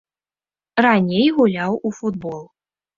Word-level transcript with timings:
Раней 0.87 1.29
гуляў 1.37 1.79
у 1.87 1.95
футбол. 2.03 2.45